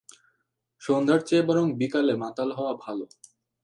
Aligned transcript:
সন্ধ্যার 0.81 1.19
চেয়ে 1.21 1.43
বরং 1.43 1.65
বিকালে 1.73 2.13
মাতাল 2.15 2.49
হওয়া 2.51 2.73
ভালো। 2.83 3.05